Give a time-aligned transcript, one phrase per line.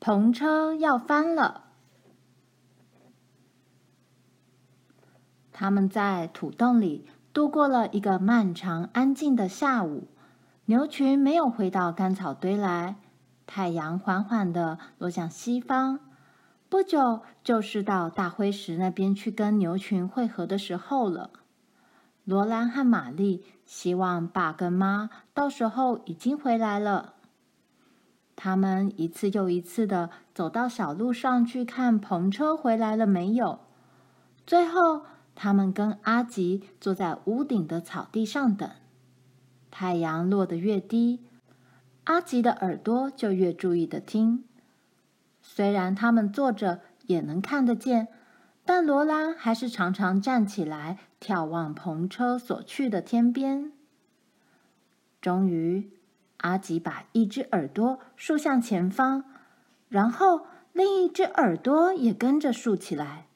[0.00, 1.64] 篷车要翻了。
[5.52, 10.08] 他们在土洞里度过了一个漫长安静的下午。
[10.66, 12.96] 牛群没有回到干草堆来，
[13.46, 15.98] 太阳缓缓的落向西方。
[16.68, 21.30] 不久就是到大灰石那边去跟牛群会合的时候了。
[22.24, 27.14] 罗兰和玛丽希望爸跟妈到时候已经回来了。
[28.40, 33.58] 他们一次又一次的走到小路上去看篷车回来了没有。
[34.46, 35.02] 最后，
[35.34, 38.70] 他们跟阿吉坐在屋顶的草地上等。
[39.72, 41.18] 太阳落得越低，
[42.04, 44.44] 阿吉的耳朵就越注意的听。
[45.42, 48.06] 虽然他们坐着也能看得见，
[48.64, 53.72] 但罗拉还是常常站起来眺望篷车所去的天边。
[55.20, 55.90] 终于，
[56.38, 59.24] 阿吉把一只耳朵竖向前方，
[59.88, 63.26] 然后另一只耳朵也跟着竖起来。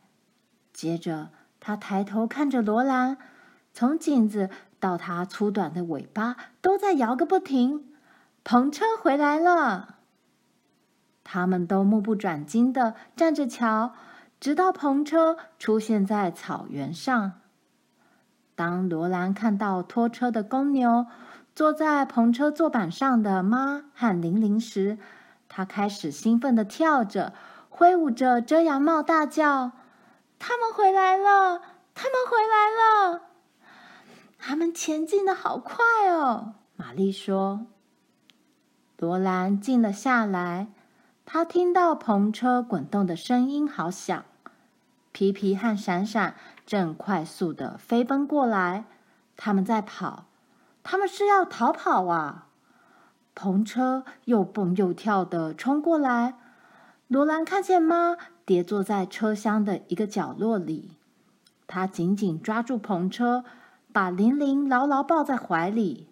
[0.72, 1.30] 接着，
[1.61, 3.19] 他抬头看着罗兰，
[3.73, 4.50] 从颈子。
[4.83, 7.92] 到它粗短的尾巴都在摇个不停，
[8.42, 9.98] 篷车回来了。
[11.23, 13.95] 他们都目不转睛地站着瞧，
[14.41, 17.34] 直到篷车出现在草原上。
[18.56, 21.06] 当罗兰看到拖车的公牛
[21.55, 24.98] 坐在篷车坐板上的妈和玲玲时，
[25.48, 27.34] 他开始兴奋地跳着，
[27.69, 29.73] 挥舞着遮阳帽，大叫
[30.41, 31.61] ：“他们回来了！
[31.95, 33.23] 他们回来了！”
[34.45, 37.67] 他们前进的好快哦，玛丽说。
[38.97, 40.69] 罗兰静了下来，
[41.27, 44.25] 他听到篷车滚动的声音好响。
[45.12, 48.84] 皮皮和闪闪正快速的飞奔过来，
[49.36, 50.25] 他们在跑，
[50.83, 52.48] 他们是要逃跑啊！
[53.35, 56.35] 篷车又蹦又跳地冲过来，
[57.09, 60.97] 罗兰看见妈跌坐在车厢的一个角落里，
[61.67, 63.45] 他紧紧抓住篷车。
[63.95, 66.09] 把玲玲牢牢抱在怀里，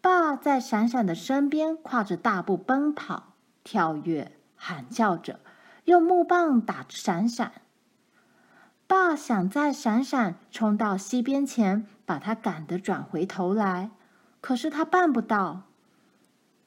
[0.00, 5.40] 爸在闪闪的身边跨着大步奔跑、跳跃、喊叫着，
[5.84, 7.52] 用木棒打着闪闪。
[8.94, 13.90] 爸想在闪闪冲到溪边前把他赶得转回头来，
[14.40, 15.62] 可是他办不到。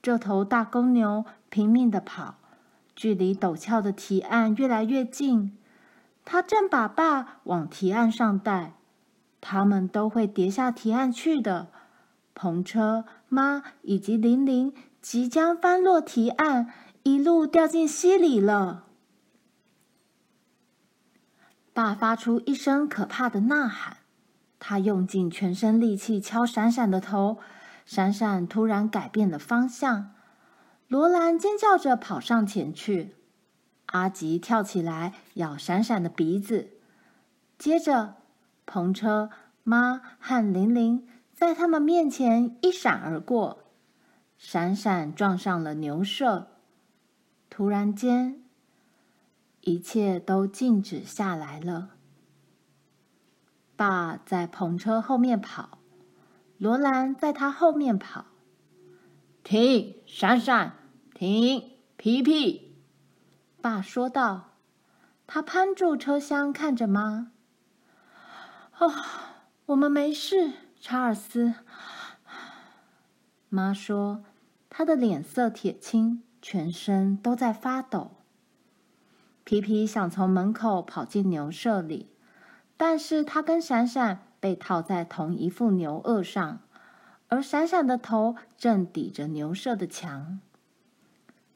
[0.02, 2.36] 这头大公牛拼命地跑，
[2.94, 5.58] 距离陡峭的堤岸越来越近，
[6.26, 8.74] 他正把爸往堤岸上带。
[9.40, 11.68] 他们都会跌下堤岸去的。
[12.36, 16.74] 篷车妈以及玲玲即将翻落堤岸，
[17.04, 18.87] 一路掉进溪里了。
[21.78, 23.98] 爸发出一声可怕的呐喊，
[24.58, 27.38] 他用尽全身力气敲闪闪的头，
[27.86, 30.16] 闪闪突然改变了方向。
[30.88, 33.14] 罗兰尖叫着跑上前去，
[33.86, 36.72] 阿吉跳起来咬闪闪的鼻子，
[37.60, 38.16] 接着。
[38.66, 39.30] 篷车
[39.64, 43.66] 妈和玲玲在他们面前一闪而过，
[44.36, 46.48] 闪闪撞上了牛舍。
[47.52, 48.42] 突然间，
[49.68, 51.90] 一切都静止下来了。
[53.76, 55.80] 爸在篷车后面跑，
[56.58, 58.28] 罗兰在他后面跑。
[59.44, 60.78] 停，闪闪！
[61.14, 62.78] 停，皮皮！
[63.62, 64.54] 爸说道。
[65.28, 67.34] 他攀住车厢，看着妈。
[68.78, 68.94] 哦，
[69.66, 71.54] 我们没事，查尔斯。
[73.50, 74.24] 妈说，
[74.70, 78.12] 她的脸色铁青，全身都在发抖。
[79.48, 82.10] 皮皮想从门口跑进牛舍里，
[82.76, 86.60] 但是他跟闪闪被套在同一副牛轭上，
[87.30, 90.42] 而闪闪的头正抵着牛舍的墙。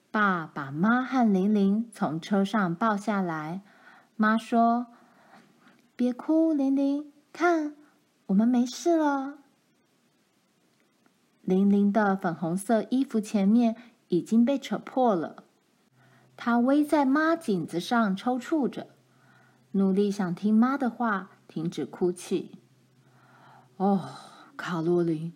[0.10, 3.60] 爸把妈和玲玲从车上抱下来，
[4.16, 4.88] 妈说
[5.98, 7.76] ：“别哭，玲玲。”看，
[8.28, 9.40] 我们没事了。
[11.42, 13.76] 玲玲的粉红色衣服前面
[14.08, 15.44] 已经被扯破了，
[16.44, 18.88] 他偎在妈颈子上抽搐着，
[19.74, 22.58] 努力想听妈的话，停止哭泣。
[23.78, 24.10] 哦，
[24.58, 25.36] 卡洛琳，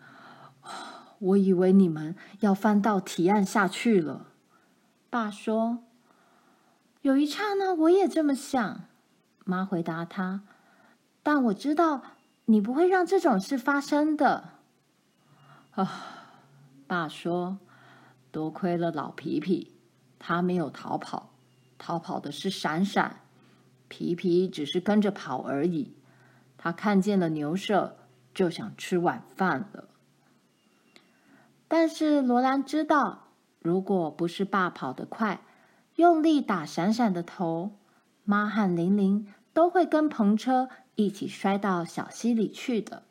[1.20, 4.32] 我以为你们要翻到提案下去了。
[5.12, 5.84] 爸说
[7.04, 8.86] ：“有一刹那，我也这么想。”
[9.46, 10.42] 妈回答他。
[11.22, 12.02] 但我知道
[12.46, 14.54] 你不会让这种事发生的。
[15.76, 16.02] 啊，
[16.88, 17.60] 爸说，
[18.32, 19.75] 多亏了老皮皮，
[20.20, 21.32] 他没有逃跑，
[21.78, 23.22] 逃跑的是闪闪，
[23.88, 25.94] 皮皮只是跟着跑而已。
[26.58, 27.98] 他看见了牛舍，
[28.34, 29.90] 就想吃晚饭了。
[31.68, 33.28] 但是罗兰知道，
[33.60, 35.42] 如果不是爸跑得快，
[35.96, 37.76] 用力打闪闪的头，
[38.24, 43.04] 妈和玲玲都会跟篷车一起摔到小溪里去的。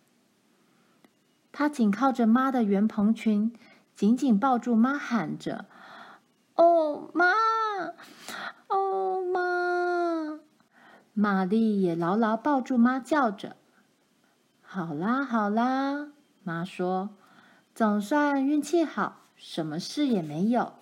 [1.53, 3.53] 他紧靠着妈的圆蓬裙，
[3.95, 5.67] 紧紧抱住妈，喊着
[6.57, 7.33] ：“哦，妈！
[8.69, 10.41] 哦，妈！”
[11.15, 13.57] 玛丽也牢牢抱住妈，叫着
[14.61, 16.09] ：“好啦，好啦！”
[16.43, 17.11] 妈说
[17.75, 20.73] ：“总算运气好，什么事也没有。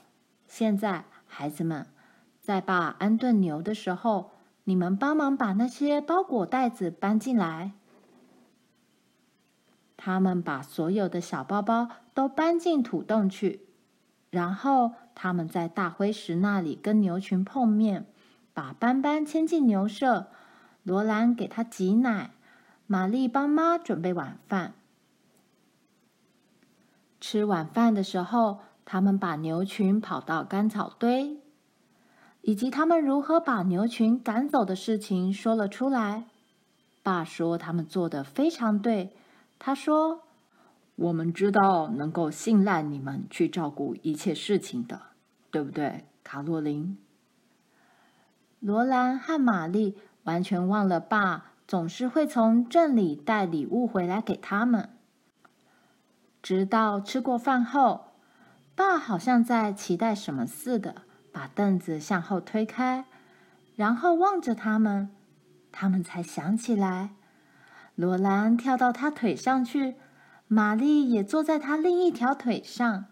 [0.46, 1.86] 现在，孩子们，
[2.40, 4.32] 在爸安顿牛的时候，
[4.64, 7.72] 你们帮忙把那些包裹袋子搬进来。”
[9.96, 13.68] 他们把所有的小包包都搬进土洞去，
[14.30, 18.06] 然后他们在大灰石那里跟牛群碰面，
[18.52, 20.28] 把斑斑牵进牛舍。
[20.82, 22.30] 罗兰给他挤奶，
[22.86, 24.74] 玛丽帮妈准备晚饭。
[27.20, 31.38] 吃晚饭的时候，他们把牛群跑到干草堆，
[32.40, 36.24] 以及他们如何把牛群赶走的事情说了出来。
[37.04, 39.14] 爸说他们做得非常对。
[39.60, 40.22] 他说
[41.02, 45.00] ：“我们知道能够信赖你们去照顾一切事情的，
[45.50, 46.96] 对不对，卡洛琳？”
[48.60, 54.90] 罗兰和玛丽完全忘了爸总是会从镇里带礼物回来给他们。
[56.40, 58.12] 直到吃过饭后，
[58.76, 61.02] 爸好像在期待什么似的，
[61.32, 63.04] 把凳子向后推开，
[63.74, 65.10] 然后望着他们，
[65.72, 67.10] 他们才想起来。
[67.96, 69.96] 罗兰跳到他腿上去，
[70.52, 73.06] 玛丽也坐在他另一条腿上。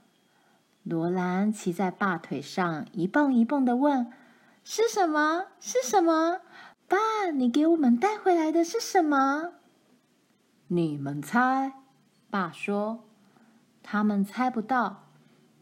[0.82, 4.12] 罗兰骑在爸腿上，一蹦一蹦的问
[4.62, 5.46] ：“是什么？
[5.58, 6.40] 是什么？
[6.87, 9.52] 爸，你给我们带回来的是什么？”
[10.69, 11.72] 你们猜，
[12.28, 13.04] 爸说。
[13.82, 15.08] 他们猜不到，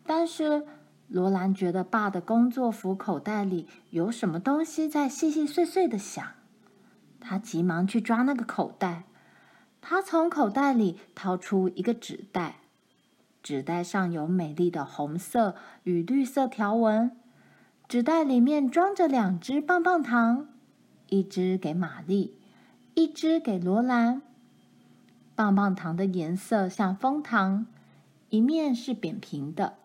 [0.05, 0.67] 但是
[1.07, 6.27] 罗兰觉得爸的工作服口袋里有什么东西在细细碎碎的响。
[7.21, 9.05] 他急忙去抓那个口袋。
[9.91, 12.57] 他从口袋里掏出一个纸袋，
[13.43, 15.55] 纸袋上有美丽的红色
[15.85, 17.17] 与绿色条纹。
[17.89, 20.47] 纸袋里面装着两只棒棒糖，
[21.09, 22.37] 一只给玛丽，
[22.93, 24.21] 一只给罗兰。
[25.35, 27.65] 棒棒糖的颜色像枫糖，
[28.29, 29.79] 一面是扁平的。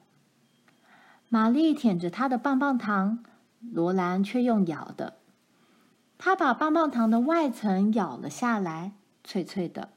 [1.29, 3.23] 玛丽舔着她的棒棒糖，
[3.61, 5.19] 罗兰却用咬的。
[6.17, 8.91] 他把棒棒糖的外层咬了下来。
[9.23, 9.89] 脆脆的，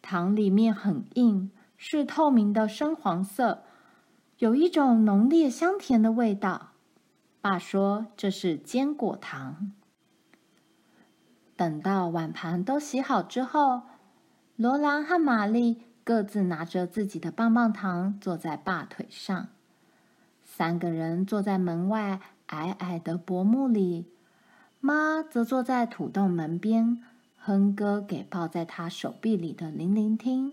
[0.00, 3.62] 糖里面很硬，是透明的深黄色，
[4.38, 6.72] 有一种浓烈香甜的味道。
[7.40, 9.72] 爸说这是坚果糖。
[11.56, 13.82] 等到碗盘都洗好之后，
[14.56, 19.48] 罗兰和玛丽各自拿着自己的棒棒糖，坐在爸腿上。
[20.42, 24.10] 三个人坐在门外矮矮的薄幕里，
[24.80, 27.02] 妈则坐在土洞门边。
[27.46, 30.52] 哼歌给抱在他手臂里的玲玲听。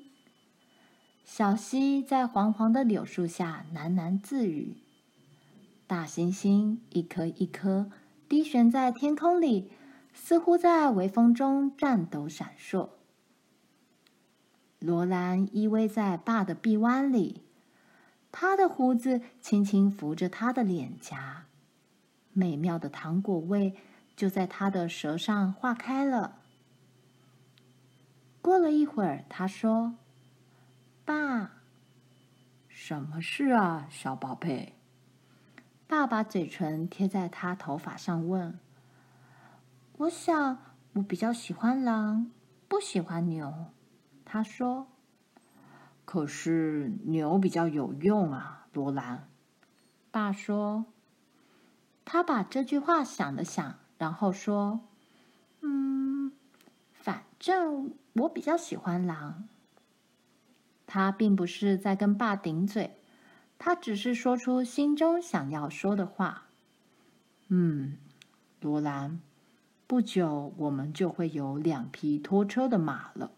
[1.25, 4.78] 小溪在黄黄的柳树下喃喃自语。
[5.88, 7.90] 大星星一颗一颗
[8.30, 9.72] 低悬在天空里，
[10.13, 12.90] 似乎在微风中颤抖闪烁。
[14.78, 17.42] 罗兰依偎在爸的臂弯里，
[18.31, 21.45] 他的胡子轻轻拂着他的脸颊，
[22.33, 23.73] 美妙的糖果味
[24.16, 26.42] 就在他的舌上化开了。
[28.44, 29.95] 过了一会儿，他说
[31.06, 31.62] ：“爸，
[32.68, 34.78] 什么事啊，小宝贝？”
[35.88, 38.59] 爸把嘴唇贴在他头发上问
[39.95, 40.57] ：“我想，
[40.92, 42.31] 我比较喜欢狼，
[42.68, 43.68] 不喜欢牛。”
[44.26, 44.88] 他说
[46.04, 49.30] ：“可是牛比较有用啊，罗兰。”
[50.12, 50.88] 爸说
[52.04, 54.81] ：“他把这句话想了想，然后说
[55.62, 56.33] ：‘嗯，
[57.44, 59.50] 正……’”我比较喜欢狼。
[60.85, 62.95] 他并不是在跟爸顶嘴，
[63.57, 66.45] 他只是说出心中想要说的话。
[67.47, 67.97] 嗯，
[68.62, 69.19] 罗兰，
[69.88, 73.31] 不久我们就会有两匹拖车的马了。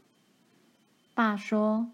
[1.14, 1.90] 爸说，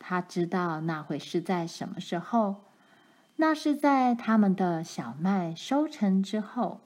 [0.00, 2.64] 他知道那会是在什么时候，
[3.36, 6.80] 那是在他们的小麦收成之后。